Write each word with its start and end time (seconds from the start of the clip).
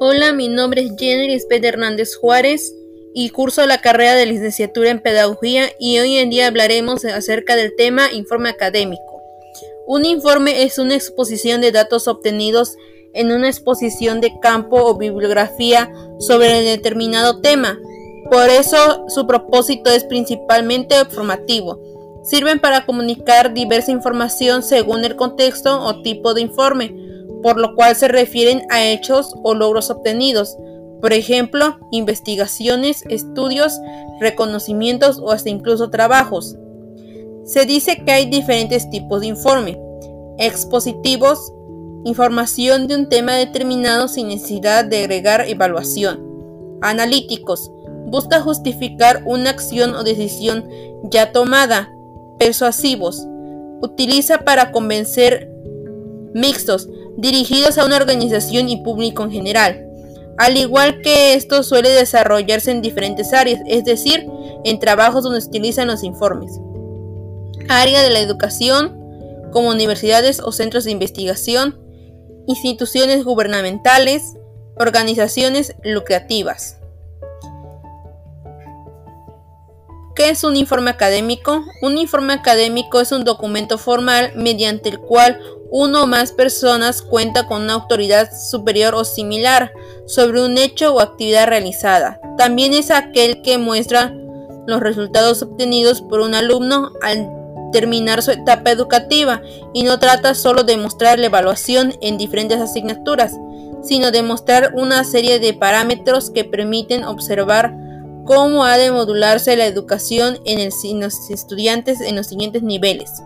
Hola, 0.00 0.32
mi 0.32 0.46
nombre 0.46 0.82
es 0.82 0.92
Jenny 0.96 1.26
Lisbeth 1.26 1.64
Hernández 1.64 2.14
Juárez 2.14 2.72
y 3.14 3.30
curso 3.30 3.66
la 3.66 3.80
carrera 3.80 4.14
de 4.14 4.26
licenciatura 4.26 4.90
en 4.90 5.00
Pedagogía 5.00 5.70
y 5.80 5.98
hoy 5.98 6.18
en 6.18 6.30
día 6.30 6.46
hablaremos 6.46 7.04
acerca 7.04 7.56
del 7.56 7.74
tema 7.74 8.12
informe 8.12 8.48
académico. 8.48 9.20
Un 9.88 10.04
informe 10.04 10.62
es 10.62 10.78
una 10.78 10.94
exposición 10.94 11.60
de 11.60 11.72
datos 11.72 12.06
obtenidos 12.06 12.76
en 13.12 13.32
una 13.32 13.48
exposición 13.48 14.20
de 14.20 14.38
campo 14.38 14.76
o 14.76 14.96
bibliografía 14.96 15.92
sobre 16.20 16.62
determinado 16.62 17.40
tema. 17.40 17.76
Por 18.30 18.50
eso 18.50 19.04
su 19.08 19.26
propósito 19.26 19.90
es 19.90 20.04
principalmente 20.04 20.94
formativo. 21.06 22.20
Sirven 22.22 22.60
para 22.60 22.86
comunicar 22.86 23.52
diversa 23.52 23.90
información 23.90 24.62
según 24.62 25.04
el 25.04 25.16
contexto 25.16 25.84
o 25.84 26.02
tipo 26.02 26.34
de 26.34 26.42
informe 26.42 27.07
por 27.42 27.58
lo 27.58 27.74
cual 27.74 27.94
se 27.96 28.08
refieren 28.08 28.62
a 28.70 28.84
hechos 28.84 29.34
o 29.42 29.54
logros 29.54 29.90
obtenidos, 29.90 30.56
por 31.00 31.12
ejemplo, 31.12 31.78
investigaciones, 31.92 33.04
estudios, 33.08 33.80
reconocimientos 34.20 35.18
o 35.18 35.30
hasta 35.30 35.48
incluso 35.48 35.90
trabajos. 35.90 36.56
Se 37.44 37.64
dice 37.64 38.02
que 38.04 38.12
hay 38.12 38.26
diferentes 38.26 38.90
tipos 38.90 39.20
de 39.20 39.28
informe. 39.28 39.80
Expositivos, 40.38 41.52
información 42.04 42.88
de 42.88 42.96
un 42.96 43.08
tema 43.08 43.34
determinado 43.34 44.08
sin 44.08 44.28
necesidad 44.28 44.84
de 44.84 44.98
agregar 44.98 45.48
evaluación. 45.48 46.20
Analíticos, 46.82 47.70
busca 48.06 48.40
justificar 48.40 49.22
una 49.24 49.50
acción 49.50 49.94
o 49.94 50.02
decisión 50.02 50.68
ya 51.04 51.32
tomada. 51.32 51.92
Persuasivos, 52.38 53.26
utiliza 53.80 54.38
para 54.38 54.72
convencer. 54.72 55.50
Mixtos, 56.34 56.88
dirigidos 57.18 57.78
a 57.78 57.84
una 57.84 57.96
organización 57.96 58.68
y 58.68 58.80
público 58.82 59.24
en 59.24 59.32
general. 59.32 59.84
Al 60.38 60.56
igual 60.56 61.02
que 61.02 61.34
esto 61.34 61.64
suele 61.64 61.90
desarrollarse 61.90 62.70
en 62.70 62.80
diferentes 62.80 63.32
áreas, 63.32 63.60
es 63.66 63.84
decir, 63.84 64.24
en 64.64 64.78
trabajos 64.78 65.24
donde 65.24 65.40
se 65.40 65.48
utilizan 65.48 65.88
los 65.88 66.04
informes. 66.04 66.52
Área 67.68 68.02
de 68.02 68.10
la 68.10 68.20
educación, 68.20 68.96
como 69.52 69.70
universidades 69.70 70.40
o 70.40 70.52
centros 70.52 70.84
de 70.84 70.92
investigación, 70.92 71.76
instituciones 72.46 73.24
gubernamentales, 73.24 74.34
organizaciones 74.76 75.74
lucrativas. 75.82 76.78
¿Qué 80.14 80.30
es 80.30 80.44
un 80.44 80.56
informe 80.56 80.90
académico? 80.90 81.64
Un 81.82 81.98
informe 81.98 82.32
académico 82.32 83.00
es 83.00 83.10
un 83.12 83.24
documento 83.24 83.76
formal 83.76 84.32
mediante 84.34 84.88
el 84.88 84.98
cual 85.00 85.40
uno 85.70 86.04
o 86.04 86.06
más 86.06 86.32
personas 86.32 87.02
cuenta 87.02 87.46
con 87.46 87.62
una 87.62 87.74
autoridad 87.74 88.30
superior 88.32 88.94
o 88.94 89.04
similar 89.04 89.72
sobre 90.06 90.42
un 90.42 90.56
hecho 90.58 90.94
o 90.94 91.00
actividad 91.00 91.46
realizada. 91.46 92.20
También 92.36 92.72
es 92.72 92.90
aquel 92.90 93.42
que 93.42 93.58
muestra 93.58 94.14
los 94.66 94.80
resultados 94.80 95.42
obtenidos 95.42 96.02
por 96.02 96.20
un 96.20 96.34
alumno 96.34 96.92
al 97.02 97.30
terminar 97.72 98.22
su 98.22 98.30
etapa 98.30 98.70
educativa 98.70 99.42
y 99.74 99.82
no 99.82 99.98
trata 99.98 100.34
solo 100.34 100.64
de 100.64 100.76
mostrar 100.76 101.18
la 101.18 101.26
evaluación 101.26 101.94
en 102.00 102.18
diferentes 102.18 102.60
asignaturas, 102.60 103.34
sino 103.82 104.10
de 104.10 104.22
mostrar 104.22 104.72
una 104.74 105.04
serie 105.04 105.38
de 105.38 105.54
parámetros 105.54 106.30
que 106.30 106.44
permiten 106.44 107.04
observar 107.04 107.74
cómo 108.24 108.64
ha 108.64 108.76
de 108.76 108.90
modularse 108.90 109.56
la 109.56 109.66
educación 109.66 110.38
en, 110.44 110.70
los 111.00 111.30
estudiantes 111.30 112.00
en 112.00 112.16
los 112.16 112.26
siguientes 112.26 112.62
niveles. 112.62 113.22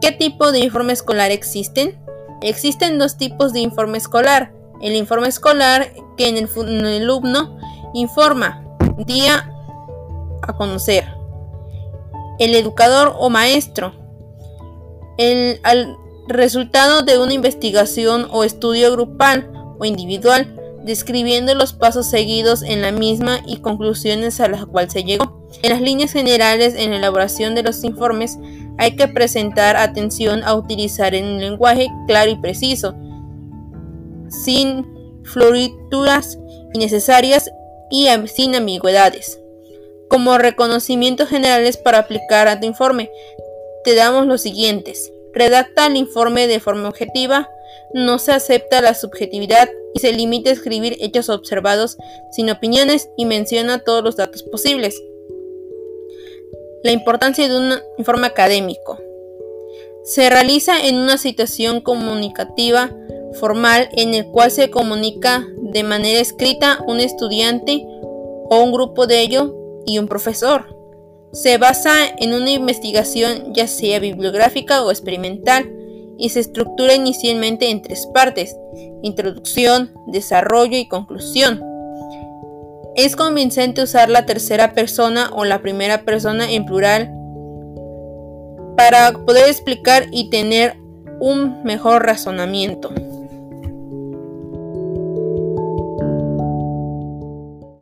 ¿Qué 0.00 0.12
tipo 0.12 0.52
de 0.52 0.60
informe 0.60 0.92
escolar 0.92 1.30
existen? 1.30 1.98
Existen 2.40 2.98
dos 2.98 3.16
tipos 3.16 3.52
de 3.52 3.60
informe 3.60 3.98
escolar. 3.98 4.52
El 4.80 4.94
informe 4.94 5.28
escolar 5.28 5.92
que 6.16 6.28
en 6.28 6.36
el, 6.36 7.02
alumno 7.02 7.58
informa 7.94 8.64
día 9.06 9.52
a 10.42 10.56
conocer. 10.56 11.04
El 12.38 12.54
educador 12.54 13.14
o 13.18 13.28
maestro. 13.28 13.92
El 15.16 15.60
resultado 16.28 17.02
de 17.02 17.18
una 17.18 17.32
investigación 17.32 18.28
o 18.30 18.44
estudio 18.44 18.92
grupal 18.92 19.50
o 19.80 19.84
individual 19.84 20.54
describiendo 20.84 21.54
los 21.54 21.74
pasos 21.74 22.08
seguidos 22.08 22.62
en 22.62 22.82
la 22.82 22.92
misma 22.92 23.40
y 23.46 23.58
conclusiones 23.58 24.40
a 24.40 24.48
las 24.48 24.64
cuales 24.64 24.92
se 24.92 25.04
llegó. 25.04 25.46
En 25.62 25.70
las 25.70 25.82
líneas 25.82 26.12
generales, 26.12 26.74
en 26.74 26.90
la 26.90 26.96
elaboración 26.96 27.54
de 27.54 27.62
los 27.62 27.84
informes, 27.84 28.38
hay 28.78 28.96
que 28.96 29.08
presentar 29.08 29.76
atención 29.76 30.42
a 30.44 30.54
utilizar 30.54 31.12
un 31.14 31.40
lenguaje 31.40 31.88
claro 32.06 32.30
y 32.30 32.36
preciso, 32.36 32.94
sin 34.28 34.86
florituras 35.24 36.38
innecesarias 36.72 37.50
y 37.90 38.08
sin 38.26 38.54
ambigüedades. 38.54 39.40
Como 40.08 40.38
reconocimientos 40.38 41.28
generales 41.28 41.76
para 41.76 41.98
aplicar 41.98 42.48
a 42.48 42.60
tu 42.60 42.66
informe, 42.66 43.10
te 43.84 43.94
damos 43.94 44.26
los 44.26 44.40
siguientes. 44.40 45.12
Redacta 45.34 45.86
el 45.86 45.96
informe 45.96 46.46
de 46.46 46.60
forma 46.60 46.88
objetiva, 46.88 47.50
no 47.92 48.18
se 48.18 48.32
acepta 48.32 48.80
la 48.80 48.94
subjetividad 48.94 49.68
y 49.94 50.00
se 50.00 50.12
limita 50.12 50.50
a 50.50 50.54
escribir 50.54 50.96
hechos 51.00 51.28
observados 51.28 51.98
sin 52.30 52.50
opiniones 52.50 53.10
y 53.16 53.26
menciona 53.26 53.80
todos 53.80 54.02
los 54.02 54.16
datos 54.16 54.42
posibles. 54.42 55.00
La 56.84 56.92
importancia 56.92 57.48
de 57.48 57.56
un 57.56 57.72
informe 57.98 58.28
académico. 58.28 58.98
Se 60.04 60.30
realiza 60.30 60.86
en 60.86 60.96
una 60.96 61.18
situación 61.18 61.80
comunicativa 61.80 62.94
formal 63.40 63.88
en 63.92 64.14
el 64.14 64.26
cual 64.26 64.52
se 64.52 64.70
comunica 64.70 65.44
de 65.60 65.82
manera 65.82 66.20
escrita 66.20 66.82
un 66.86 67.00
estudiante 67.00 67.84
o 68.50 68.62
un 68.62 68.72
grupo 68.72 69.08
de 69.08 69.20
ellos 69.20 69.52
y 69.86 69.98
un 69.98 70.06
profesor. 70.06 70.76
Se 71.32 71.58
basa 71.58 72.06
en 72.16 72.32
una 72.32 72.50
investigación 72.50 73.52
ya 73.54 73.66
sea 73.66 73.98
bibliográfica 73.98 74.84
o 74.84 74.90
experimental 74.90 75.70
y 76.16 76.28
se 76.28 76.40
estructura 76.40 76.94
inicialmente 76.94 77.70
en 77.70 77.82
tres 77.82 78.06
partes, 78.14 78.56
introducción, 79.02 79.92
desarrollo 80.06 80.78
y 80.78 80.86
conclusión. 80.88 81.67
Es 82.98 83.14
convincente 83.14 83.80
usar 83.80 84.10
la 84.10 84.26
tercera 84.26 84.72
persona 84.72 85.30
o 85.32 85.44
la 85.44 85.62
primera 85.62 86.02
persona 86.02 86.50
en 86.50 86.66
plural 86.66 87.08
para 88.76 89.12
poder 89.24 89.48
explicar 89.48 90.06
y 90.10 90.30
tener 90.30 90.76
un 91.20 91.62
mejor 91.62 92.04
razonamiento. 92.04 92.90